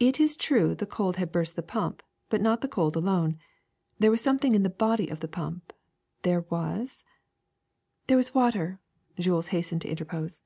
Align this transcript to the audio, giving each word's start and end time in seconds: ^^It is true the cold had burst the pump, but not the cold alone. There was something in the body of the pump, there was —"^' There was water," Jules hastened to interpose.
^^It 0.00 0.18
is 0.18 0.34
true 0.36 0.74
the 0.74 0.84
cold 0.84 1.14
had 1.14 1.30
burst 1.30 1.54
the 1.54 1.62
pump, 1.62 2.02
but 2.28 2.40
not 2.40 2.60
the 2.60 2.66
cold 2.66 2.96
alone. 2.96 3.38
There 4.00 4.10
was 4.10 4.20
something 4.20 4.52
in 4.52 4.64
the 4.64 4.68
body 4.68 5.06
of 5.08 5.20
the 5.20 5.28
pump, 5.28 5.72
there 6.22 6.40
was 6.50 7.04
—"^' 8.02 8.06
There 8.08 8.16
was 8.16 8.34
water," 8.34 8.80
Jules 9.16 9.50
hastened 9.54 9.82
to 9.82 9.88
interpose. 9.88 10.40